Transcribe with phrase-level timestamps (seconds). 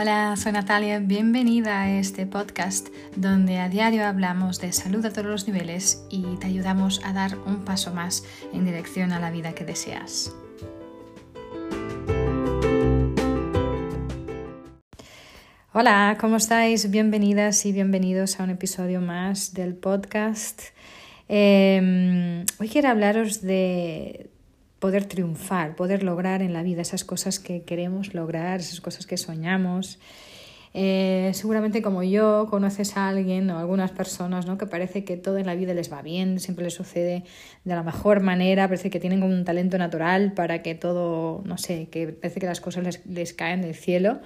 [0.00, 5.26] Hola, soy Natalia, bienvenida a este podcast donde a diario hablamos de salud a todos
[5.26, 8.22] los niveles y te ayudamos a dar un paso más
[8.52, 10.32] en dirección a la vida que deseas.
[15.72, 16.92] Hola, ¿cómo estáis?
[16.92, 20.62] Bienvenidas y bienvenidos a un episodio más del podcast.
[21.26, 24.30] Em, hoy quiero hablaros de
[24.78, 29.16] poder triunfar, poder lograr en la vida esas cosas que queremos lograr, esas cosas que
[29.16, 29.98] soñamos.
[30.74, 34.58] Eh, seguramente como yo conoces a alguien o algunas personas ¿no?
[34.58, 37.24] que parece que todo en la vida les va bien, siempre les sucede
[37.64, 41.88] de la mejor manera, parece que tienen un talento natural para que todo, no sé,
[41.90, 44.20] que parece que las cosas les, les caen del cielo.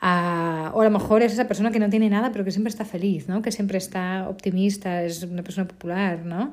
[0.00, 2.70] Ah, o a lo mejor es esa persona que no tiene nada pero que siempre
[2.70, 3.42] está feliz, ¿no?
[3.42, 6.24] que siempre está optimista, es una persona popular.
[6.24, 6.52] ¿no?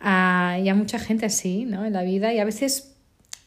[0.00, 1.84] Ah, y hay mucha gente así ¿no?
[1.84, 2.94] en la vida y a veces,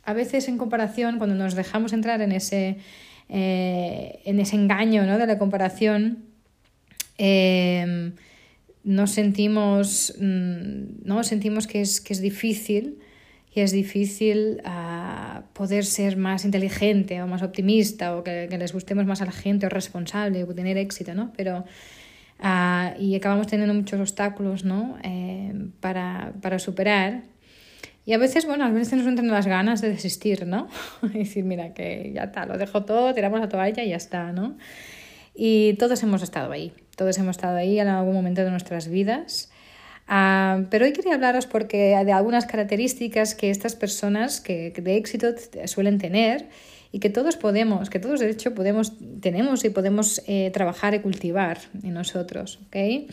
[0.03, 2.77] a veces en comparación, cuando nos dejamos entrar en ese,
[3.29, 5.17] eh, en ese engaño ¿no?
[5.17, 6.25] de la comparación,
[7.17, 8.11] eh,
[8.83, 11.23] nos sentimos, mm, ¿no?
[11.23, 12.99] sentimos que es, que es difícil
[13.53, 18.73] y es difícil uh, poder ser más inteligente o más optimista o que, que, les
[18.73, 21.33] gustemos más a la gente o responsable o tener éxito, ¿no?
[21.35, 21.65] Pero
[22.41, 24.97] Uh, y acabamos teniendo muchos obstáculos ¿no?
[25.03, 27.23] Eh, para, para, superar.
[28.05, 30.69] Y a veces, bueno, a veces nos entran las ganas de desistir, ¿no?
[31.13, 34.31] y decir, mira, que ya está, lo dejo todo, tiramos la toalla y ya está,
[34.31, 34.57] ¿no?
[35.35, 39.51] Y todos hemos estado ahí, todos hemos estado ahí en algún momento de nuestras vidas.
[40.09, 45.27] Uh, pero hoy quería hablaros porque de algunas características que estas personas que, de éxito
[45.65, 46.47] suelen tener
[46.91, 50.99] y que todos podemos, que todos de hecho podemos, tenemos y podemos eh, trabajar y
[51.01, 53.07] cultivar en nosotros, ¿ok?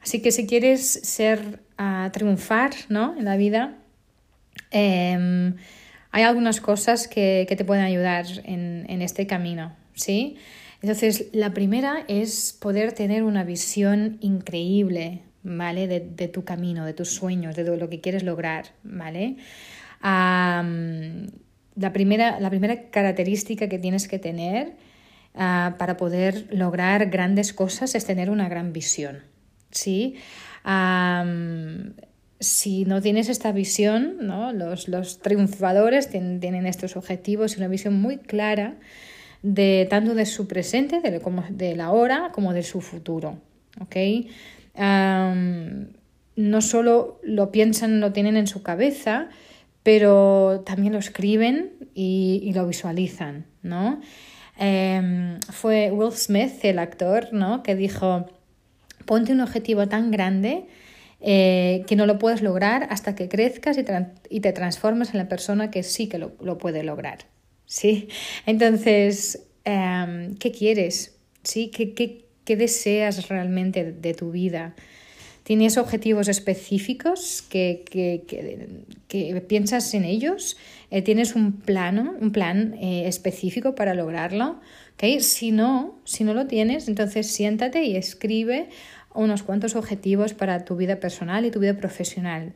[0.00, 3.16] Así que si quieres ser, a triunfar ¿no?
[3.18, 3.76] en la vida,
[4.70, 5.52] eh,
[6.12, 10.36] hay algunas cosas que, que, te pueden ayudar en, en este camino, ¿sí?
[10.82, 15.86] Entonces, la primera es poder tener una visión increíble, ¿vale?
[15.86, 19.36] De, de tu camino, de tus sueños, de lo que quieres lograr, ¿vale?
[21.78, 24.74] La primera, la primera característica que tienes que tener
[25.34, 29.22] uh, para poder lograr grandes cosas es tener una gran visión.
[29.70, 30.16] ¿sí?
[32.40, 34.52] Si no tienes esta visión, ¿no?
[34.52, 38.76] los, los triunfadores tienen, tienen, estos objetivos y una visión muy clara
[39.42, 43.40] de tanto de su presente, de, como de la hora, como de su futuro.
[43.80, 44.30] ¿okay?
[44.78, 49.28] No solo lo piensan, lo tienen en su cabeza,
[49.82, 54.00] pero también lo escriben y, lo visualizan, ¿no?
[54.60, 57.62] Eh, fue Will Smith, el actor, ¿no?
[57.62, 58.26] Que dijo,
[59.04, 60.66] ponte un objetivo tan grande
[61.20, 65.70] eh, que no lo puedes lograr hasta que crezcas y, te transformes en la persona
[65.70, 67.26] que sí que lo, puede lograr,
[67.66, 68.08] ¿sí?
[68.46, 71.18] Entonces, eh, ¿qué quieres?
[71.42, 71.70] ¿Sí?
[71.74, 74.74] ¿Qué, qué, qué deseas realmente de tu vida?
[75.42, 78.24] ¿Tienes objetivos específicos que, que,
[79.06, 80.56] que, piensas en ellos?
[80.90, 84.60] Eh, ¿Tienes un plano, un plan eh, específico para lograrlo?
[84.94, 85.20] ¿Okay?
[85.20, 88.70] Si no, si no lo tienes, entonces siéntate y escribe
[89.14, 92.54] unos cuantos objetivos para tu vida personal y tu vida profesional.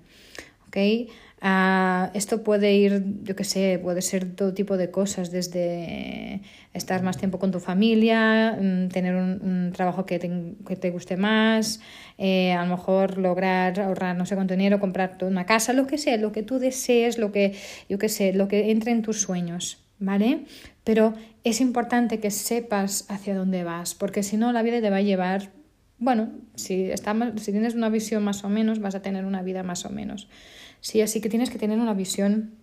[0.69, 1.09] ¿Okay?
[1.43, 6.41] Uh, esto puede ir, yo qué sé, puede ser todo tipo de cosas, desde
[6.73, 10.31] estar más tiempo con tu familia, mm, tener un, trabajo que te,
[10.65, 11.81] que te, guste más,
[12.17, 15.99] eh, a lo mejor lograr ahorrar no sé cuánto dinero, comprar una casa, lo que
[15.99, 17.57] sea, lo que tú desees, lo que,
[17.89, 20.45] yo qué sé, lo que entre en tus sueños, ¿vale?
[20.85, 24.99] Pero es importante que sepas hacia dónde vas, porque si no la vida te va
[24.99, 25.51] a llevar
[26.03, 29.63] bueno, si, está, si tienes una visión más o menos, vas a tener una vida
[29.63, 30.29] más o menos.
[30.81, 32.57] Sí, así que tienes que tener una visión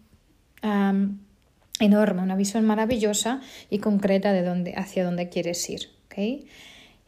[1.79, 3.39] enorme, una visión maravillosa
[3.69, 5.87] y concreta de dónde, hacia dónde quieres ir.
[6.07, 6.47] ¿okay?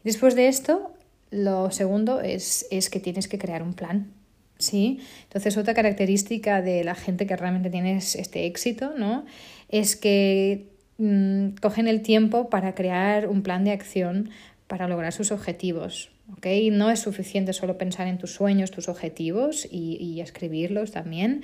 [0.04, 0.94] Después de esto,
[1.30, 4.10] lo segundo es, es que tienes que crear un plan.
[4.58, 5.00] ¿sí?
[5.24, 9.26] Entonces, otra característica de la gente que realmente tiene este éxito ¿no?
[9.68, 14.30] es que mmm, cogen el tiempo para crear un plan de acción
[14.72, 16.08] para lograr sus objetivos.
[16.34, 16.70] ¿okay?
[16.70, 21.42] No es suficiente solo pensar en tus sueños, tus objetivos y, escribirlos también.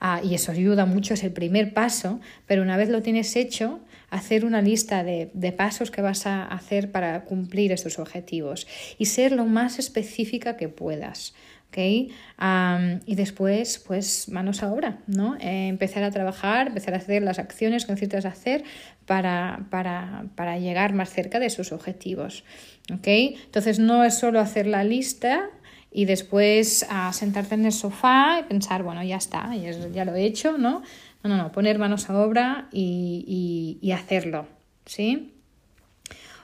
[0.00, 2.18] Ah, y eso ayuda mucho, es el primer paso,
[2.48, 3.78] pero una vez lo tienes hecho,
[4.10, 8.66] hacer una lista de, de pasos que vas a hacer para cumplir estos objetivos
[8.98, 11.32] y ser lo más específica que puedas.
[11.76, 15.36] Y después, pues manos a obra, ¿no?
[15.36, 18.64] Eh, empezar a trabajar, empezar a hacer las acciones que necesitas hacer
[19.06, 22.44] para, para, para llegar más cerca de esos objetivos.
[22.92, 23.36] ¿okay?
[23.44, 25.50] Entonces no es solo hacer la lista
[25.92, 30.24] y después a sentarte en el sofá y pensar, bueno, ya está, ya lo he
[30.24, 30.82] hecho, ¿no?
[31.22, 34.46] No, no, no, poner manos a obra y, y, hacerlo,
[34.84, 35.32] ¿sí?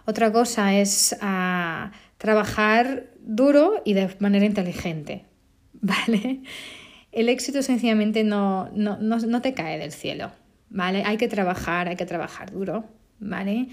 [0.06, 5.25] Otra cosa es ah, trabajar duro y de manera inteligente,
[5.72, 6.40] ¿vale?
[7.12, 10.31] El éxito sencillamente no, no, no, te cae del cielo,
[10.69, 11.02] ¿vale?
[11.05, 12.84] Hay que trabajar, hay que trabajar duro,
[13.19, 13.69] ¿vale?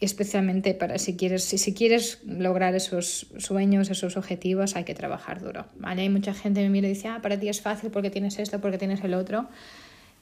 [0.00, 5.42] especialmente para si quieres, si, si, quieres lograr esos sueños, esos objetivos, hay que trabajar
[5.42, 6.00] duro, ¿vale?
[6.00, 8.38] Hay mucha gente que me mira y dice, ah, para ti es fácil porque tienes
[8.38, 9.50] esto, porque tienes el otro.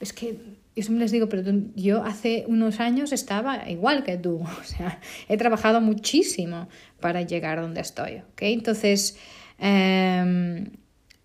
[0.00, 0.36] Es que
[0.74, 1.42] eso me les digo, pero
[1.74, 6.68] yo hace unos años estaba igual que tú, o sea, he trabajado muchísimo
[7.00, 8.42] para llegar donde estoy, ¿ok?
[8.42, 9.18] Entonces,
[9.58, 10.70] em,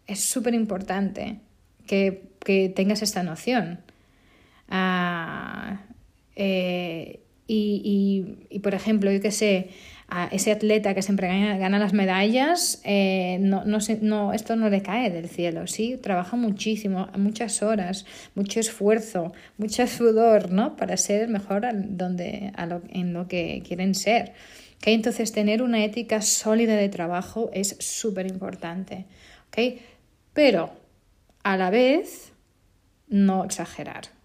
[0.05, 1.39] es súper importante
[1.85, 3.79] que, que, tengas esta noción.
[4.69, 5.81] Ah,
[6.35, 9.69] eh, y, y, por ejemplo, yo que sé,
[10.09, 14.81] a ese atleta que siempre gana, las medallas, eh, no, no, no, esto no le
[14.81, 15.97] cae del cielo, ¿sí?
[16.01, 20.77] Trabaja muchísimo, muchas horas, mucho esfuerzo, mucho sudor, ¿no?
[20.77, 22.53] Para ser mejor donde,
[22.89, 24.33] en lo que quieren ser.
[24.85, 29.05] Entonces, tener una ética sólida de trabajo es súper importante.
[30.33, 30.71] Pero,
[31.43, 32.31] a la vez,
[33.09, 34.16] no exagerar.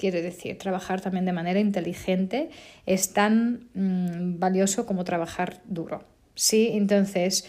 [0.00, 2.48] Quiere decir, trabajar también de manera inteligente
[2.86, 6.04] es tan mm, valioso como trabajar duro.
[6.34, 6.70] ¿Sí?
[6.72, 7.44] Entonces,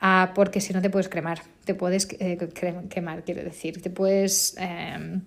[0.00, 2.36] ah, porque si no te puedes cremar, te puedes eh,
[2.90, 5.22] quemar, quiero decir, te puedes em,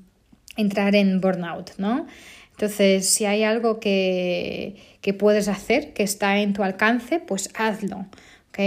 [0.58, 2.06] entrar en burnout, ¿no?
[2.52, 8.08] Entonces, si hay algo que, que, puedes hacer, que está en tu alcance, pues hazlo,
[8.50, 8.60] ¿ok?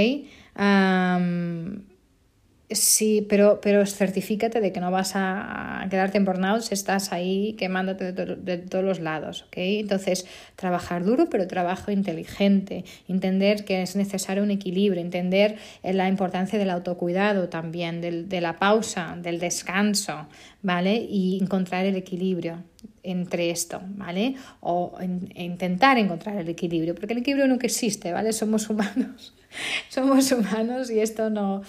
[2.72, 7.54] Sí, pero, pero certifícate de que no vas a quedarte en burnout si estás ahí
[7.54, 9.54] quemándote de, todos los lados, ¿ok?
[9.56, 10.24] Entonces,
[10.54, 16.70] trabajar duro, pero trabajo inteligente, entender que es necesario un equilibrio, entender la importancia del
[16.70, 20.28] autocuidado también, del, de la pausa, del descanso,
[20.62, 20.94] ¿vale?
[20.94, 22.62] Y encontrar el equilibrio
[23.02, 24.36] entre esto, ¿vale?
[24.60, 24.96] O
[25.34, 28.32] intentar encontrar el equilibrio, porque el equilibrio nunca existe, ¿vale?
[28.32, 29.34] Somos humanos,
[29.88, 31.62] somos humanos y esto no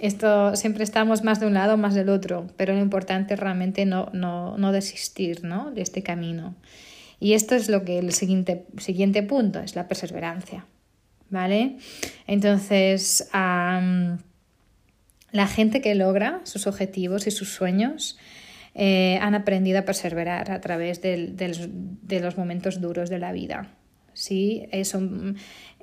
[0.00, 3.84] esto siempre estamos más de un lado, más del otro, pero lo importante es realmente
[3.84, 5.70] no, no, no desistir ¿no?
[5.70, 6.54] de este camino.
[7.20, 10.66] Y esto es lo que el siguiente, siguiente punto, es la perseverancia.
[11.28, 11.76] ¿Vale?
[12.26, 14.18] Entonces, la
[15.46, 18.18] gente que logra sus objetivos y sus sueños
[18.74, 23.68] eh, han aprendido a perseverar a través de los momentos duros de la vida.
[24.14, 24.66] ¿Sí?
[24.84, 25.36] Son,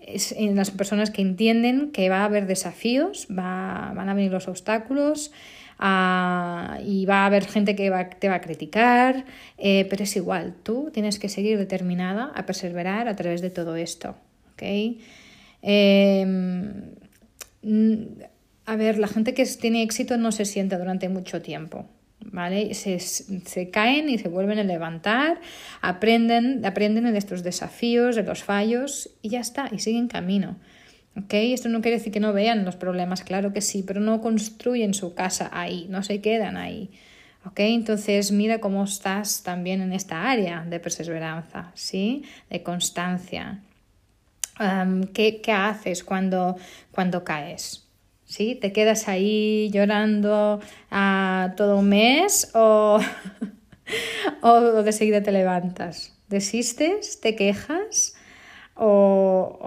[0.08, 4.48] en las personas que entienden que va a haber desafíos, va, van a venir los
[4.48, 5.32] obstáculos
[5.80, 9.26] ah, y va a haber gente que te va a criticar,
[9.58, 13.76] eh, pero es igual, tú tienes que seguir determinada a perseverar a través de todo
[13.76, 14.16] esto.
[14.54, 15.00] ¿okay?
[15.62, 16.96] Em,
[18.66, 21.86] a ver, la gente que tiene éxito no se sienta durante mucho tiempo.
[22.32, 22.74] ¿Vale?
[22.74, 25.40] Se, se, caen y se vuelven a levantar,
[25.82, 30.58] aprenden, aprenden de estos desafíos, de los fallos y ya está, y siguen camino.
[31.16, 31.54] ¿Okay?
[31.54, 34.94] Esto no quiere decir que no vean los problemas, claro que sí, pero no construyen
[34.94, 36.92] su casa ahí, no se quedan ahí.
[37.46, 37.74] ¿Okay?
[37.74, 42.24] Entonces mira cómo estás también en esta área de perseverancia, ¿sí?
[42.50, 43.62] de constancia.
[45.14, 46.58] ¿qué, ¿qué, haces cuando,
[46.92, 47.87] cuando caes?
[48.28, 48.56] ¿Sí?
[48.62, 50.60] ¿Te quedas ahí llorando
[50.92, 53.00] a todo un mes o,
[54.42, 56.14] o de seguida te levantas?
[56.28, 57.20] ¿Desistes?
[57.22, 58.16] ¿Te quejas?
[58.76, 59.58] ¿O,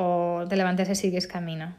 [0.43, 1.75] o te levantas y sigues camino?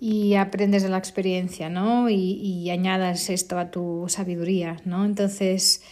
[0.00, 2.08] Y aprendes de la experiencia, ¿no?
[2.08, 5.04] Y, y añadas esto a tu sabiduría, ¿no?
[5.04, 5.82] Entonces,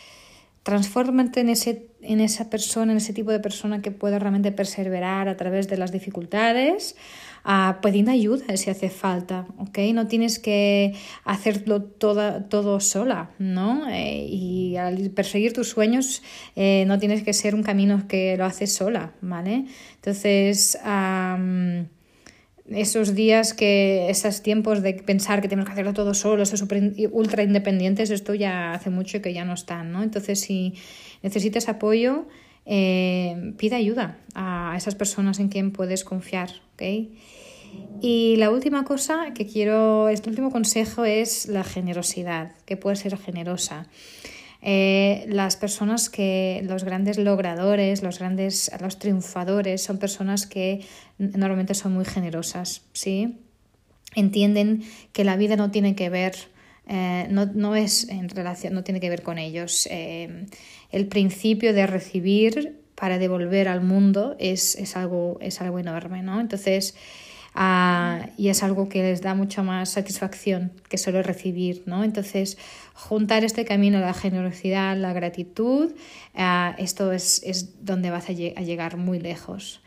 [0.62, 5.28] transfórmate en, ese, en esa persona, en ese tipo de persona que pueda realmente perseverar
[5.28, 6.97] a través de las dificultades,
[7.44, 9.78] uh, pidiendo ayuda si hace falta, ¿ok?
[9.94, 10.94] No tienes que
[11.25, 13.88] hacerlo toda, todo sola, ¿no?
[13.90, 16.22] Eh, y al perseguir tus sueños
[16.56, 19.66] eh, no tienes que ser un camino que lo haces sola, ¿vale?
[19.96, 20.78] Entonces
[22.70, 26.64] esos días que, esos tiempos de pensar que tenemos que hacerlo todo solo, esos
[27.11, 30.02] ultra independientes, esto ya hace mucho que ya no están, ¿no?
[30.02, 30.75] Entonces, si
[31.22, 32.26] necesitas apoyo,
[32.66, 36.83] eh, pide ayuda a esas personas en quien puedes confiar, ¿ok?
[38.00, 43.16] Y la última cosa que quiero, este último consejo es la generosidad, que puede ser
[43.16, 43.87] generosa.
[44.61, 50.85] Eh, las personas que, los grandes logradores, los grandes, los triunfadores, son personas que
[51.19, 53.38] normalmente son muy generosas, ¿sí?
[54.14, 56.35] Entienden que la vida no tiene que ver,
[56.88, 59.88] eh, no, no, es en relación, no tiene que ver con ellos.
[59.90, 60.46] Eh,
[60.90, 66.40] el principio de recibir para devolver al mundo es, es, algo, es algo enorme, ¿no?
[66.40, 66.94] Entonces,
[67.54, 72.02] Ah, y es algo que les da mucha más satisfacción que solo recibir, ¿no?
[72.02, 72.56] Entonces,
[72.94, 75.92] juntar este camino, la generosidad, la gratitud,
[76.34, 79.82] ah, esto es, es, donde vas a, llegar muy lejos.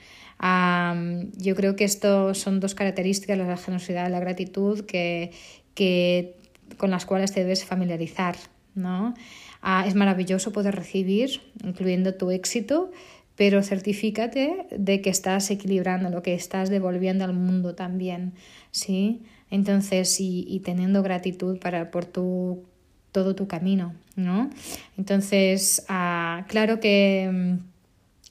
[1.37, 5.31] yo creo que esto son dos características, la generosidad y la gratitud, que,
[5.73, 6.35] que,
[6.77, 8.35] con las cuales te debes familiarizar.
[8.75, 9.13] ¿no?
[9.61, 12.91] Ah, es maravilloso poder recibir, incluyendo tu éxito,
[13.35, 18.33] pero certifícate de que estás equilibrando, lo que estás devolviendo al mundo también,
[18.71, 19.23] ¿sí?
[19.49, 22.63] Entonces, y, teniendo gratitud para, por tu,
[23.11, 24.49] todo tu camino, ¿no?
[24.97, 27.57] Entonces, ah, claro que mm,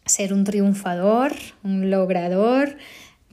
[0.06, 2.76] ser un triunfador, un logrador,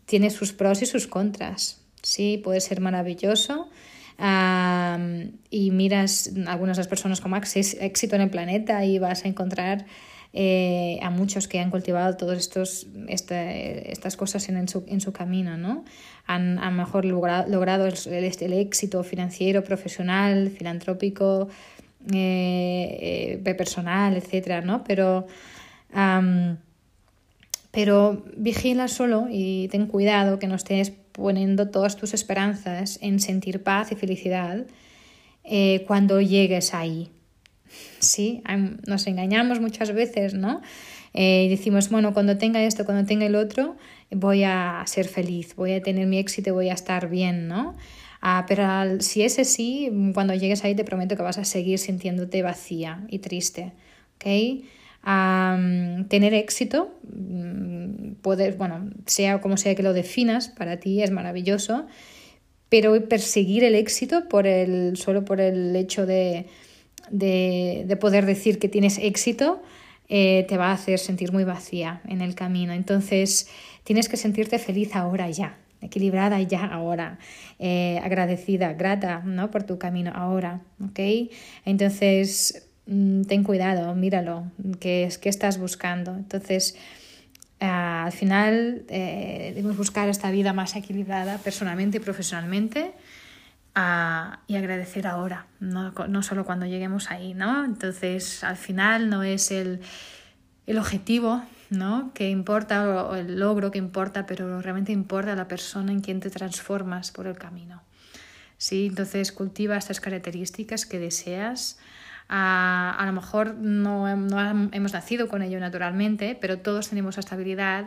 [0.05, 2.39] tiene sus pros y sus contras, ¿sí?
[2.43, 3.69] Puede ser maravilloso,
[4.21, 9.85] y miras algunas de las personas como éxito en el planeta y vas a encontrar
[10.33, 15.57] eh, a muchos que han cultivado todas estos estas cosas en, su, en su camino,
[15.57, 15.83] ¿no?
[16.25, 21.49] Han a lo mejor logrado, el, el, éxito financiero, profesional, filantrópico,
[22.13, 24.85] eh, eh, personal, etcétera, ¿no?
[24.85, 25.27] Pero,
[27.71, 33.63] pero vigila solo y ten cuidado que no estés poniendo todas tus esperanzas en sentir
[33.63, 34.65] paz y felicidad
[35.87, 37.09] cuando llegues ahí,
[37.99, 38.43] Sí,
[38.87, 40.61] nos engañamos muchas veces, ¿no?
[41.13, 43.75] Eh, decimos, bueno, cuando tenga esto, cuando tenga el otro,
[44.09, 47.75] voy a ser feliz, voy a tener mi éxito, voy a estar bien, ¿no?
[48.21, 52.41] Ah, pero si es así, cuando llegues ahí te prometo que vas a seguir sintiéndote
[52.41, 53.73] vacía y triste,
[54.15, 54.63] ¿ok?
[55.03, 61.87] Tener éxito, mm, poder, bueno, sea como sea que lo definas, para ti es maravilloso,
[62.69, 66.45] pero perseguir el éxito por el, solo por el hecho de,
[67.09, 69.61] de, poder decir que tienes éxito,
[70.07, 72.73] eh, te va a hacer sentir muy vacía en el camino.
[72.73, 73.49] Entonces,
[73.83, 77.19] tienes que sentirte feliz ahora ya, equilibrada ya ahora,
[77.59, 79.51] eh, agradecida, grata ¿no?
[79.51, 80.61] por tu camino ahora.
[80.83, 80.99] ¿ok?
[81.65, 86.15] Entonces, mm, ten cuidado, míralo, qué, qué estás buscando.
[86.15, 86.75] Entonces,
[87.59, 92.93] ah, al final, eh, debemos buscar esta vida más equilibrada personalmente y profesionalmente
[94.47, 97.63] y agradecer ahora, no, no, solo cuando lleguemos ahí, ¿no?
[97.63, 99.79] Entonces, al final no es el,
[100.67, 102.11] el objetivo, ¿no?
[102.13, 106.29] Que importa o el logro que importa, pero realmente importa la persona en quien te
[106.29, 107.81] transformas por el camino.
[108.57, 108.87] ¿Sí?
[108.87, 111.79] Entonces, cultiva estas características que deseas.
[112.29, 117.35] A, a lo mejor no, no hemos nacido con ello naturalmente, pero todos tenemos esta
[117.35, 117.85] habilidad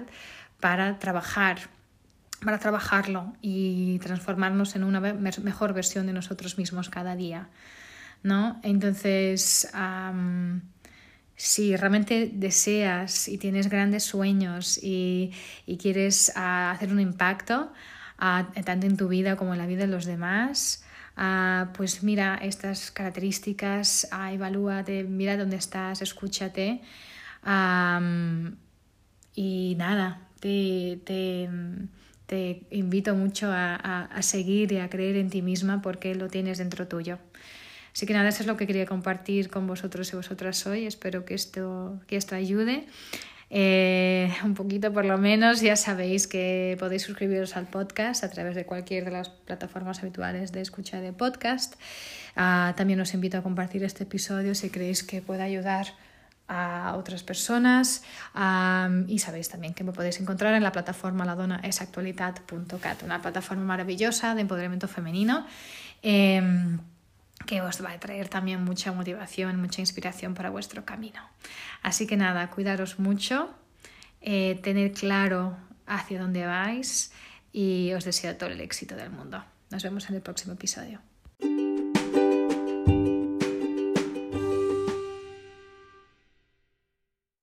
[0.60, 1.58] para trabajar
[2.44, 7.48] para trabajarlo y transformarnos en una mejor versión de nosotros mismos cada día.
[8.22, 8.60] ¿no?
[8.62, 9.68] Entonces,
[11.36, 15.32] si realmente deseas y tienes grandes sueños y,
[15.80, 17.72] quieres ah, hacer un impacto,
[18.18, 20.83] ah, tanto en tu vida como en la vida de los demás,
[21.16, 26.80] ah, pues mira estas características, evalúate, mira dónde estás, escúchate.
[29.36, 31.48] y nada, te, te
[32.26, 36.88] te invito mucho a, seguir y a creer en ti misma porque lo tienes dentro
[36.88, 37.18] tuyo.
[37.92, 40.86] Así que nada, eso es lo que quería compartir con vosotros y vosotras hoy.
[40.86, 42.86] Espero que esto, que esto ayude.
[43.50, 48.54] Eh, un poquito por lo menos, ya sabéis que podéis suscribiros al podcast a través
[48.54, 51.74] de cualquier de las plataformas habituales de escucha de podcast.
[52.36, 55.94] Ah, también os invito a compartir este episodio si creéis que pueda ayudar
[56.46, 58.02] a otras personas
[59.06, 64.42] y sabéis también que me podéis encontrar en la plataforma ladonaesactualidad.cat, una plataforma maravillosa de
[64.42, 65.46] empoderamiento femenino
[66.02, 66.78] em,
[67.46, 71.20] que os va a traer también mucha motivación, mucha inspiración para vuestro camino.
[71.82, 73.54] Así que nada, cuidaros mucho,
[74.20, 77.12] eh, tener claro hacia dónde vais
[77.52, 79.44] y os deseo todo el éxito del mundo.
[79.70, 81.00] Nos vemos en el próximo episodio.